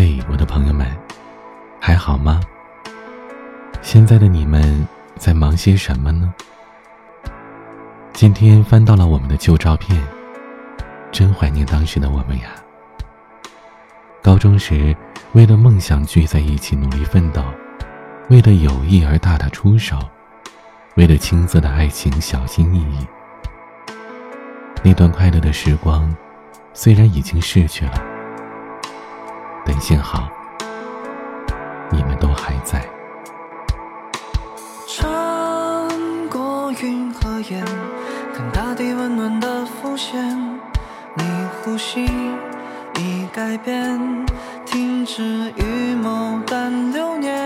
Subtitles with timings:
[0.00, 0.86] 嘿，我的朋友们，
[1.80, 2.40] 还好吗？
[3.82, 4.86] 现在的你们
[5.16, 6.32] 在忙些什么呢？
[8.12, 10.00] 今天翻到了我们的旧照片，
[11.10, 12.50] 真怀念当时的我们呀。
[14.22, 14.96] 高中时，
[15.32, 17.42] 为了梦想聚在一起努力奋斗，
[18.28, 19.98] 为了友谊而大打出手，
[20.94, 23.04] 为了青涩的爱情小心翼翼。
[24.80, 26.14] 那段快乐的时光，
[26.72, 28.00] 虽然已经逝去了，
[29.80, 30.28] 幸好
[31.90, 32.84] 你们都还在。
[34.86, 37.64] 穿过云和烟。
[38.34, 40.36] 看大地温暖的浮现，
[41.14, 41.24] 你
[41.62, 42.04] 呼吸
[42.96, 44.26] 已改变，
[44.66, 47.37] 停止预谋但流年。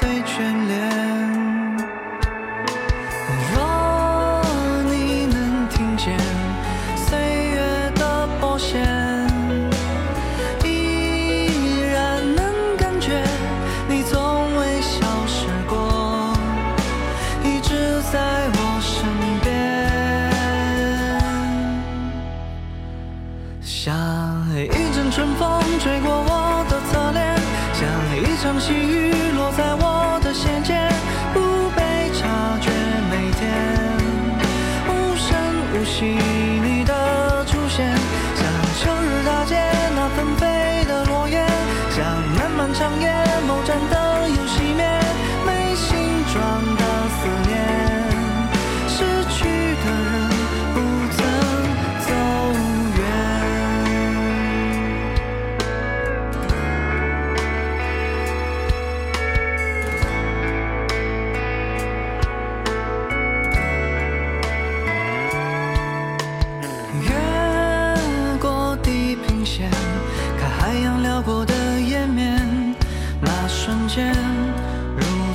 [0.00, 0.87] 最眷恋。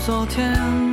[0.06, 0.93] 昨天，